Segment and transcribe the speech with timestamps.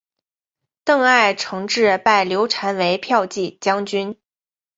[0.83, 4.19] 邓艾承制拜刘禅为骠骑将军。